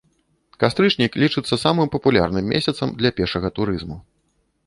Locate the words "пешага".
3.19-3.47